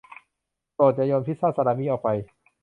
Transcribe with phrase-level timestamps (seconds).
[0.73, 2.09] โปรดอย่าโยนพิซซ่าซาลามี่ออกไป